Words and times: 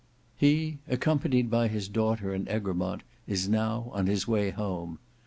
He, 0.35 0.79
accompanied 0.87 1.51
by 1.51 1.67
his 1.67 1.87
daughter 1.87 2.33
and 2.33 2.49
Egremont, 2.49 3.03
is 3.27 3.47
now 3.47 3.91
on 3.93 4.07
his 4.07 4.27
way 4.27 4.49
home. 4.49 4.97